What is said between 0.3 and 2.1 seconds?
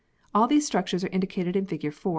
All these structures are indicated in fig. 4.